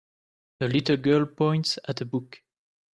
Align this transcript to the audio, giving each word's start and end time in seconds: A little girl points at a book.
A 0.61 0.65
little 0.67 0.97
girl 0.97 1.27
points 1.27 1.77
at 1.87 2.01
a 2.01 2.05
book. 2.05 2.41